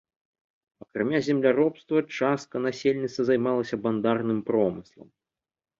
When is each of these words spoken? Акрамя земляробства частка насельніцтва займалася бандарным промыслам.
Акрамя 0.83 1.19
земляробства 1.27 2.03
частка 2.17 2.55
насельніцтва 2.67 3.21
займалася 3.29 3.75
бандарным 3.87 4.39
промыслам. 4.51 5.07